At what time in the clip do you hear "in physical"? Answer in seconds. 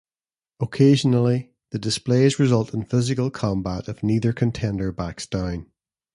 2.73-3.29